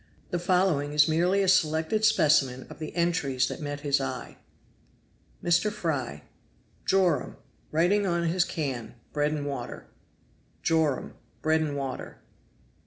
[0.31, 4.37] The following is merely a selected specimen of the entries that met his eye:
[5.43, 5.71] MR.
[5.71, 6.03] FRY.
[6.11, 6.11] MR.
[6.15, 6.21] HAWES.
[6.85, 9.45] Joram.Writing on his can bread and
[10.63, 12.17] Joram.Refractory bread and water.